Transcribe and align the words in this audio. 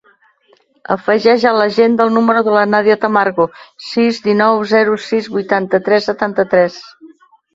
Afegeix 0.93 1.43
a 1.49 1.51
l'agenda 1.57 2.05
el 2.07 2.13
número 2.15 2.41
de 2.47 2.55
la 2.55 2.63
Nàdia 2.71 2.95
Tamargo: 3.03 3.45
sis, 3.89 4.19
dinou, 4.29 4.57
zero, 4.73 4.97
sis, 5.09 5.29
vuitanta-tres, 5.35 6.09
setanta-tres. 6.13 6.79